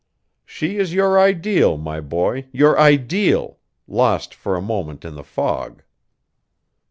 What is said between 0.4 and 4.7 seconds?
She is your ideal, my boy, your ideal, lost for a